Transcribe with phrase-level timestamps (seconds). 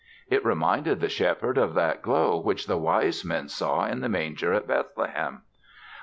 [0.31, 4.51] It reminded the Shepherd of that glow which the wise men saw in the manger
[4.51, 5.43] at Bethlehem.